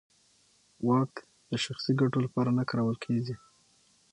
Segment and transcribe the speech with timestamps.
[0.87, 1.13] واک
[1.49, 3.35] د شخصي ګټو لپاره نه کارول کېږي.